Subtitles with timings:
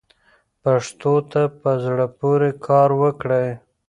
[0.63, 3.47] پښتو ته په زړه پورې کار وکړئ.